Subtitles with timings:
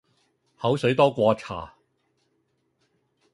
[0.57, 1.75] 口水多过茶